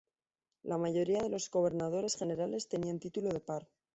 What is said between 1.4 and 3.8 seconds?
gobernadores generales tenían título de par.